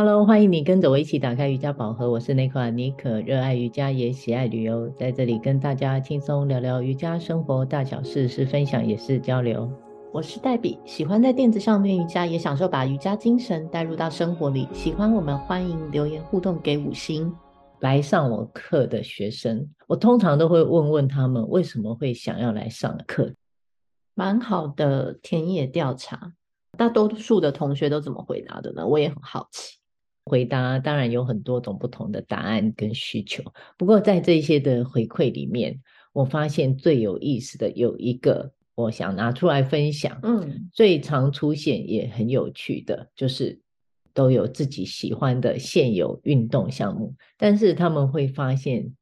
[0.00, 2.08] Hello，欢迎你跟着我一起打开瑜伽宝盒。
[2.08, 9.68] 我是内克阿妮可，热爱瑜伽也喜爱旅游，在这里跟大家轻松聊聊瑜伽生活大小事，是分享也是交流。
[10.12, 14.68] 我是黛比，喜欢在垫子上练瑜伽，也享受把瑜伽精神带入到生活里。
[14.72, 17.34] 喜欢我们，欢迎留言互动给五星。
[17.80, 23.34] 来上我课的学生，我通常都会问问他们为什么会想要来上课，
[24.14, 26.34] 蛮好的田野调查。
[26.76, 28.86] 大多数的同学都怎么回答的呢？
[28.86, 29.76] 我也很好奇。
[30.28, 33.42] 回答当然有很多种不同的答案跟需求，
[33.78, 35.80] 不过在这些的回馈里面，
[36.12, 40.20] 我发现最有意思的有一个，我想拿出来分享。
[40.22, 43.58] 嗯，最常出现也很有趣的就是
[44.12, 48.92] 都有自己喜欢的现有运动项目，但是他们会发现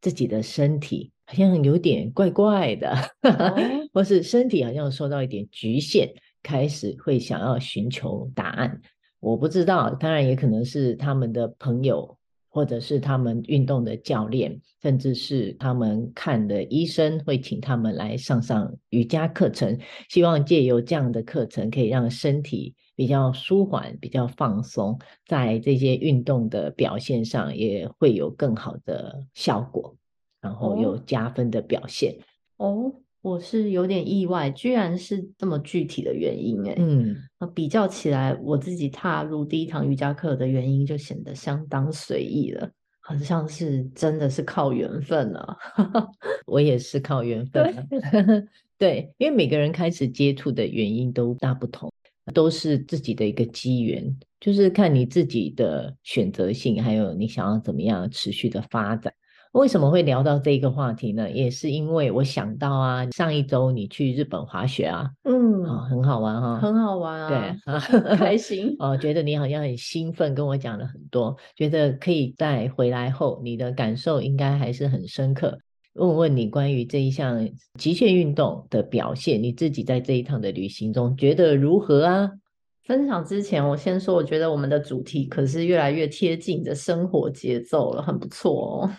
[0.00, 2.90] 自己的身体好像有点怪怪的，
[3.22, 3.56] 哦、
[3.92, 8.80] 或是身体好像受到一点局限，开始会想要寻求答案。
[9.24, 12.14] 我不知道，当然也可能是他们的朋友，
[12.50, 19.78] 或者是他们运动的教练，甚至是他们看的医生会请他们来上上瑜伽课程，
[20.10, 29.96] 希望借由这样的课程可以让身体比较舒缓、比较放松，在这些运动的表现上也会有更好的效果，
[30.42, 32.14] 然后有加分的表现。
[32.58, 32.92] 哦。
[33.24, 36.74] 哦我是有点意外，居然是这么具体的原因诶。
[36.76, 37.16] 嗯，
[37.54, 45.56] 比较起来，我自己踏入第一堂瑜伽课的原因就显得相当随意了，好像是真的是靠缘分了。
[46.46, 47.74] 我也是靠缘分。
[47.98, 48.44] 对，
[48.78, 51.90] 对，因为每个人开始接触的原因都大不同，
[52.34, 59.14] 都是自己的一个机缘，就是看你自己的选择性，还有你想要怎么样持续的发展。
[59.54, 61.30] 为什么会聊到这个话题呢？
[61.30, 67.28] 也是因为我想到啊，上一周你去日本滑雪啊，嗯，哦、很好玩哈、哦，很好玩啊，
[67.64, 75.56] 对，开心哦，觉得你好像很兴奋，跟我讲了很多，觉得可以在回来后，你的感受应该还是很深刻。
[75.92, 77.48] 问问你关于这一项
[77.78, 82.28] 极限运动的表现，你自己在这一趟的旅行中觉得如何啊？
[82.84, 88.90] 分享之前，我先说，我觉得我们的主题可是越来越贴近的生活节奏了，很不错哦。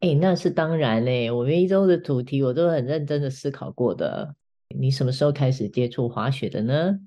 [0.00, 4.34] 哎、欸，那是当然嘞，我们一周的主题我都很认真的思考过的。
[4.74, 6.98] 你什么时候开始接触滑雪的呢？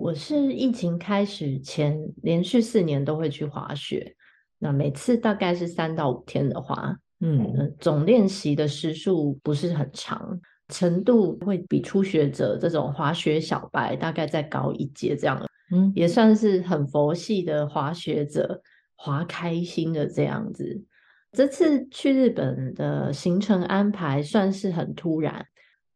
[0.00, 4.16] 我是疫情开始前连续四年都会去滑雪，
[4.58, 15.38] 那每次大概是三到五天的滑，嗯，总练习的时数不是很长，程度会比初学者这种滑雪小白大概再高一阶这样。
[15.72, 18.62] 嗯，也算是很佛系的滑雪者，
[18.94, 20.84] 滑开心的这样子。
[21.32, 25.46] 这次去日本的行程安排算是很突然，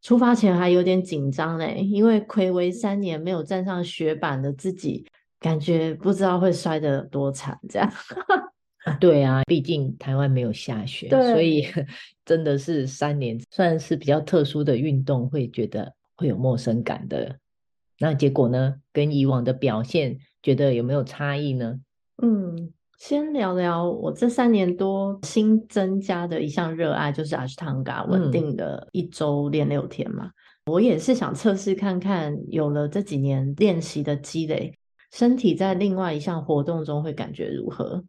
[0.01, 5.07] 出发前还有点紧张嘞，因为暌违三年没有站上雪板的自己，
[5.39, 7.59] 感觉不知道会摔得多惨。
[7.69, 7.93] 这样，
[8.99, 11.67] 对啊，毕竟台湾没有下雪，所以
[12.25, 17.37] 真的是三年算是比较特殊的运动，会觉得会有陌生感的。
[17.99, 18.75] 那结果呢？
[18.93, 21.81] 跟以往的表现，觉得有没有差异呢？
[22.23, 30.27] 嗯，先聊聊我这三年多新增加的一项热爱，就是阿斯汤嘎，稳定的一周练六天嘛。
[30.27, 34.75] 嗯、我也是想测试看看，有了这几年练习的积累，
[35.13, 38.05] 身体在另外一项活动中会感觉如何？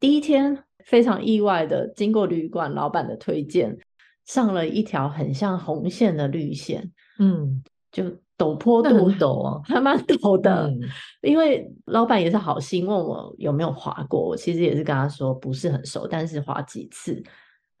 [0.00, 3.76] 第一天非常意外的，经过旅馆老板的推荐，
[4.24, 6.92] 上了一条很像红线的绿线。
[7.18, 7.62] 嗯，
[7.92, 8.04] 就。
[8.38, 10.68] 陡坡度很陡啊，还蛮陡的。
[10.68, 10.80] 嗯、
[11.22, 17.20] 因为老板也是好心问我有没有滑过，我其实也是跟他说不是很熟，但是滑几次。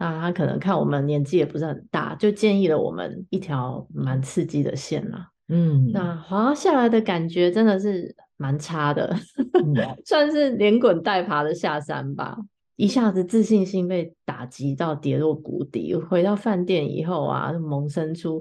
[0.00, 5.28] 那他可能看我们年纪也不是很大，就建议了我们一条蛮刺激的线啦。
[5.48, 9.16] 嗯，那滑下来的感觉真的是蛮差的，
[9.64, 12.36] 嗯、 算是连滚带爬的下山吧。
[12.76, 18.40] 一下子自信心被打击到跌落谷底，回到饭店以后啊，萌生出。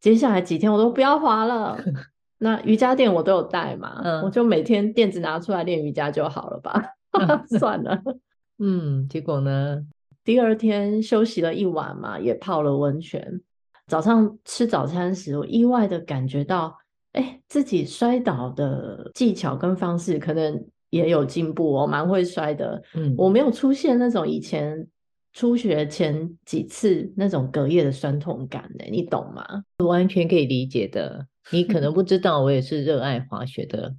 [0.00, 1.78] 接下来几天我都不要滑了。
[2.42, 6.82] 那瑜伽垫我都有带嘛，嗯、我就每天垫子拿出来练瑜伽就好了吧。
[7.58, 8.02] 算了，
[8.58, 9.84] 嗯，结果呢？
[10.24, 13.40] 第二天休息了一晚嘛，也泡了温泉。
[13.88, 16.78] 早上吃早餐时，我意外的感觉到，
[17.12, 22.82] 哎、欸，自己摔倒的技巧跟方式可能也有进步哦，蛮会摔的。
[22.94, 24.86] 嗯，我没有出现那种以前。
[25.32, 29.44] 初学前几次那种隔夜的酸痛感呢，你懂吗？
[29.78, 31.26] 完全可以理解的。
[31.50, 33.94] 你可能不 知道，我也是热爱滑雪的。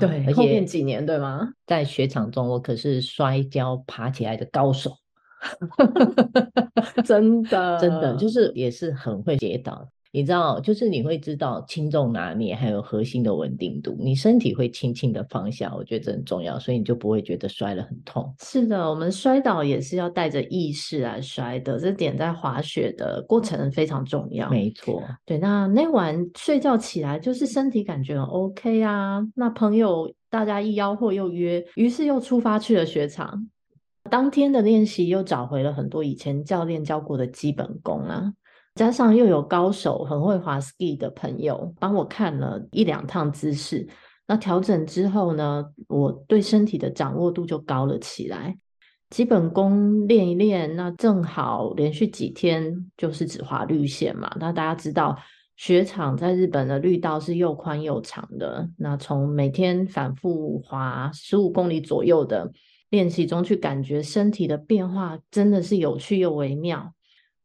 [0.00, 1.52] 对，而且后面几年对吗？
[1.66, 4.96] 在雪场中，我可是摔跤爬起来的高手。
[7.04, 9.88] 真的，真的就是也是很会跌倒。
[10.14, 18.30] 你知道，就是你会知道轻重拿捏，还有核心的稳定度，你身体会轻轻的放下，我觉得这很重要，所以你就不会觉得摔了很痛。
[18.40, 24.50] 是的，我们摔倒也是要带着意识来摔的，这点在滑雪的过程非常重要。
[24.50, 33.48] 没错，对，那那晚睡觉起来就是身体感觉很 OK 啊，那朋友大家一吆喝又约，于是又出发去了雪场。
[34.10, 38.30] 当天的练习又找回了很多以前教练教过的基本功啊。
[38.74, 43.86] 加上又有高手很会滑 ski 的朋友帮我看了一两趟姿势，
[44.26, 48.56] 那调整之后呢，我对身体的掌握度就高了起来。
[49.10, 54.34] 基本功练一练，那正好连续几天就是只滑绿线嘛。
[54.40, 55.14] 那大家知道
[55.54, 62.50] 雪场在日本的绿道是又宽又长的，那从每天反复滑十五公里左右的
[62.88, 66.94] 练习中去感觉身体的变化，真的是有趣又微妙。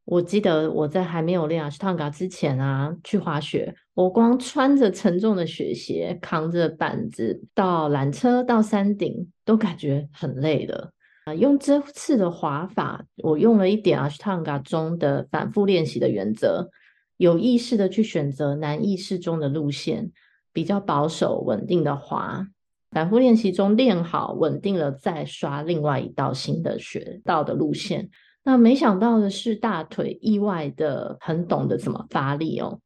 [0.08, 10.92] 我记得我在还没有练阿斯汤加之前啊，去滑雪，我光穿着沉重的雪鞋，扛着板子到缆车到山顶，都感觉很累了。
[11.26, 16.70] 啊，用这次的滑法，我用了一点阿斯汤加中的反复练习的原则，
[17.18, 20.10] 有意识的去选择难易适中的路线，
[20.54, 22.48] 比较保守稳定的滑。
[22.92, 28.10] 反复练习中练好稳定了，再刷另外一道新的雪道的路线。
[28.48, 32.80] 那没想到的是，大腿意外的很懂得怎么发力哦，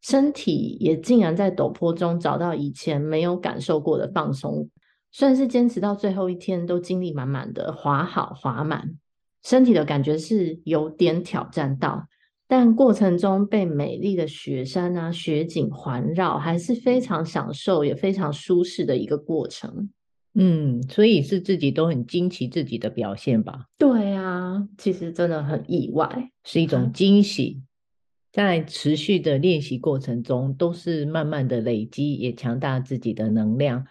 [0.00, 4.70] 身体也竟然在陡坡中找到以前没有感受过的放松，
[5.10, 8.96] 虽然是坚持到最后一天都精力满满的滑好滑满，
[9.44, 12.06] 身体的感觉是有点挑战到，
[12.48, 19.90] 但过程中被美丽的雪山啊雪景环绕，还是非常享受也非常舒适的一个过程。
[20.34, 23.66] 嗯，所以是自己都很惊奇自己的表现吧？
[23.76, 27.62] 对啊，其实真的很意外，是一种惊喜。
[28.32, 33.86] 在持续的练习过程中，都是慢慢的累积，也强大自己的能量。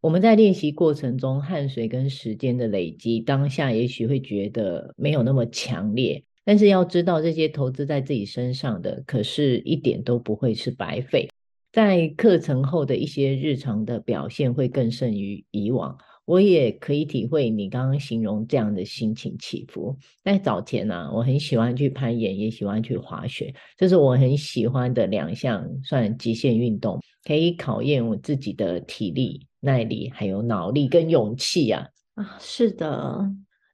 [0.00, 11.28] 我们在练习过程中，汗水跟时间的累积，当下也许会觉得没有那么强烈，但是要知道，这些投资在自己身上的，可是一点都不会是白费。
[11.72, 19.96] 在课程后的一些日常的表现会更胜于以往，我也可以体会你刚刚形容这样的心情起伏。
[20.22, 31.86] 在早前呢、啊，我很喜欢去攀岩，也喜欢去滑雪，这是我很喜欢的两项算极限运动，可以考验我自己的体力、耐力，还有脑力跟勇气啊！
[32.16, 33.30] 啊，是的，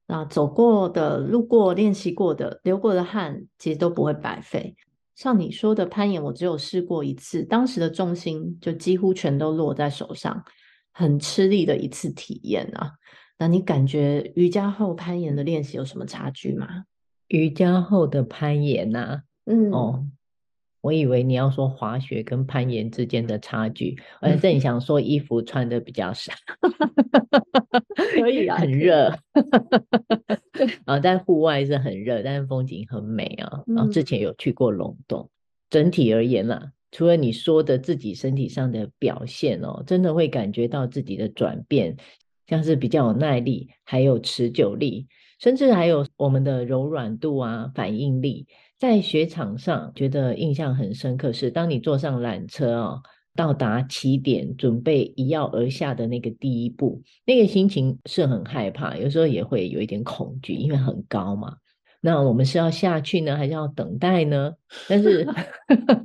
[0.07, 4.75] 啊，走过的、路过、练习过的、流过的汗，其实都不会白费。
[5.15, 10.43] 像你说的攀岩，我只有试过一次，当时的重心就几乎全都落在手上，
[10.93, 12.93] 很吃力的一次体验啊。
[13.39, 16.85] 那你感觉瑜伽后攀岩的练习有什么差距吗？
[17.29, 20.07] 瑜伽后的攀岩呐、啊，嗯，哦。
[20.83, 26.33] 我以为你要说滑雪跟攀岩之间的差距，我正 想说衣服穿的比较少，
[28.19, 29.17] 可以啊，很热
[30.85, 33.63] 啊，但户外是很热，但是风景很美啊。
[33.69, 35.31] 然后之前有去过龙洞，
[35.71, 41.97] 整体而言啦，除了你说的自己身体上的表现哦，真的会感觉到自己的转变，
[42.47, 45.09] 像是比较有耐力，还有持久力，
[45.41, 48.47] 甚至还有我们的柔软度啊，反应力。
[48.79, 53.01] 在雪场上，觉得印象很深刻是，当你坐上缆车哦，
[53.35, 61.57] 到达起点，准备一跃而下的那个第一步，那个心情是很害怕，有时候也会有一点恐惧，因为很高嘛。
[62.05, 64.53] 那我们是要下去呢，还是要等待呢？
[64.89, 65.25] 但是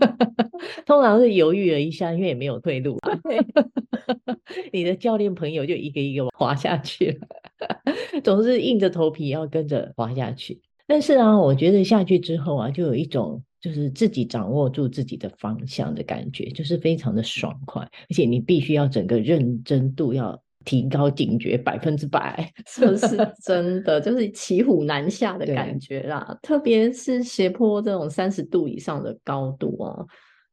[0.85, 2.99] 通常是犹豫了一下，因为也没有退路。
[4.71, 10.61] 你的教练朋友就一个一个滑下去了， 总是硬着头皮要跟着滑下去。
[10.85, 26.37] 但是啊，我觉得下去之后啊，就有一种就是自己掌握住自己的方向的感觉，就是非常的爽快，而且你必须要整个认真度要提高警觉百分之百， 这是 真的，就是骑虎难下的感觉啦。
[26.41, 30.05] 特别是斜坡这种三十度以上的高度哦，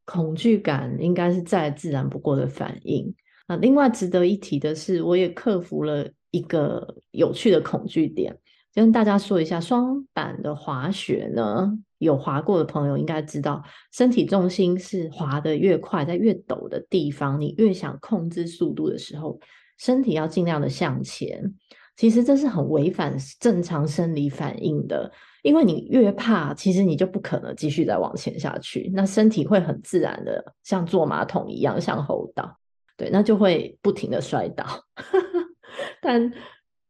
[0.04, 3.12] 恐惧感应该是再自然不过的反应
[3.48, 3.56] 啊。
[3.56, 8.38] 另外值得一提的是，我也克服了一个有趣的恐惧点。
[8.72, 19.38] 跟大家说一下，双板的滑雪呢，有滑过的朋友应该知道，身体重心是滑得越快，在越陡的地方，你越想控制速度的时候，
[19.78, 21.54] 身体要尽量的向前。
[21.96, 25.08] 其实这是很违反正常生理反应的，
[25.42, 32.58] 因为你越怕，其实你就不可能继续再往前下去，那身体会很自然的像坐马桶一样向后倒，
[32.96, 34.66] 对，那就会不停的摔倒。
[36.02, 36.32] 但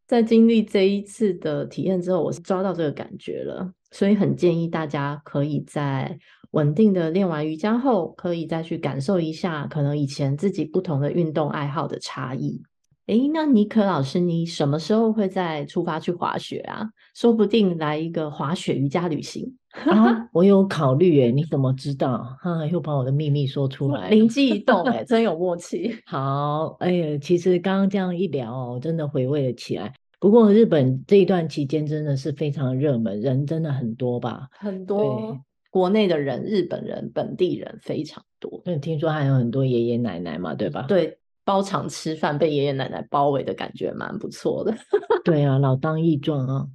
[0.06, 6.18] 在经历这一次的体验之后，我是抓到这个感觉了，所以很建议大家可以在
[6.52, 12.62] 稳定的练完瑜伽后，可以再去感受一下可能以前自己不同的运动爱好的差异。
[13.06, 16.88] 诶，那尼克老师，你什么时候会再出发去滑雪啊？
[17.14, 20.26] 说不定来一个滑雪瑜伽旅行啊！
[20.32, 22.24] 我有考虑诶，你怎么知道？
[22.40, 25.94] 哈、啊，又把我的秘密说出来，灵机一动诶， 真有默契。
[26.06, 29.92] 好，哎呀，其实刚刚这样一聊哦，我真的回味了起来。
[30.18, 34.48] 不过日本这一段期间真的是非常热门，人真的很多吧？
[34.58, 35.38] 很多，
[35.70, 38.62] 国内的人、日本人、本地人非常多。
[38.64, 40.86] 那听说还有很多爷爷奶奶嘛，对吧？
[40.88, 41.18] 对。
[41.44, 44.74] 包场吃饭，被爷爷奶奶包围的感觉蛮不错的。
[45.24, 46.66] 对啊，老当益壮啊。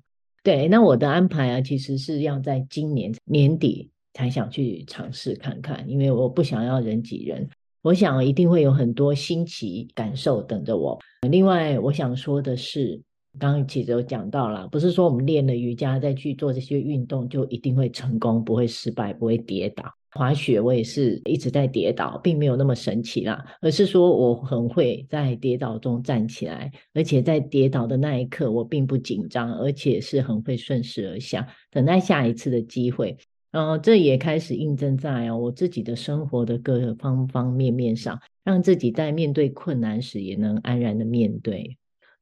[0.43, 7.49] 对，那我的安排啊，其实是要在今年年底才想去尝试看看，因为我不想要人挤人。
[7.81, 10.99] 我想一定会有很多新奇感受等着我。
[11.29, 13.01] 另外，我想说的是，
[13.39, 19.93] 刚刚其实有讲到了，不是说我们练了瑜伽再去做这些运动就一定会成功，不会失败，不会跌倒。
[20.11, 33.17] 滑雪我也是一直在跌倒，并没有那么神奇啦，而是说我很会在跌倒中站起来，而且在跌倒的那一刻我并不紧张，而且是很会顺势而下，等待下一次的机会。
[33.51, 41.77] 然后这也开始印证在我自己的生活的各个方方面面上，让自己在面对困难时也能安然的面对。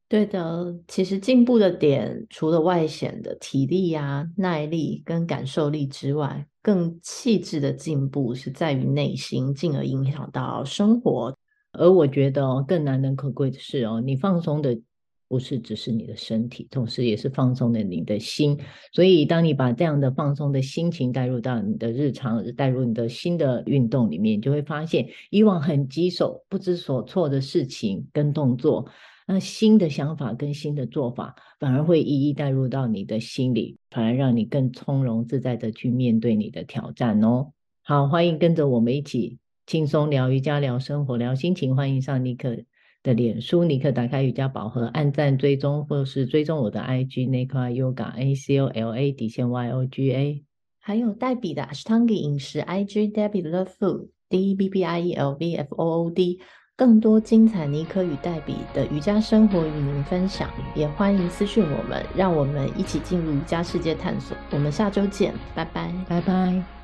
[0.08, 11.36] 对的，其实进步的点除了外显的体力啊、耐力跟感受力之外，更气质的进步是在于内心，进而影响到生活。
[11.72, 14.80] 而我觉得，更难能可贵的是哦，你放松的
[15.28, 18.58] 不是只是你的身体，同时也是放松了你的心。
[18.94, 28.86] 所以，当你把这样的放松的心情带入到你的日常，带入你的新的运动里面，就会发现以往很棘手、不知所措的事情跟动作。
[29.30, 37.52] 那新的想法跟新的做法，反而会一一带入到你的心里，反而让你更从容自在的去面对你的挑战哦。
[37.82, 41.76] 好，欢迎跟着我们一起轻松聊瑜伽、聊生活、聊心情。
[41.76, 42.56] 欢迎上尼克
[43.02, 50.10] 的脸书，尼克打开瑜伽宝盒，按赞追踪，或是追踪我的 IG n i k a Yoga A C O L A 底线 Y O G
[50.10, 50.42] A，
[50.80, 55.74] 还有黛比的 Ashtanga 饮食 IG Debbie Love Food D E B B I E L V F
[55.74, 56.40] O O D。
[56.78, 64.36] 更多精彩妮可与黛比的瑜伽生活与您分享，也欢迎私讯我们，让我们一起进入瑜伽世界探索。
[64.52, 66.77] 我们下周见，拜拜，拜拜。